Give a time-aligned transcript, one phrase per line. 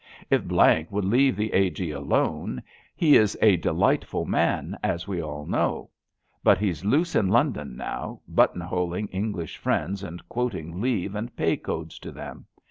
[0.31, 1.69] If M would leave the A.
[1.69, 1.91] G.
[1.91, 2.63] alone
[2.95, 5.91] he is a delightful man, as we all know;
[6.43, 11.55] but he's loose in London now, button holing English friends and quoting leave and pay
[11.55, 12.47] codes to them.